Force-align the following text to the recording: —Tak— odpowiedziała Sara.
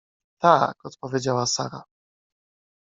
—Tak— 0.41 0.79
odpowiedziała 0.89 1.45
Sara. 1.45 1.83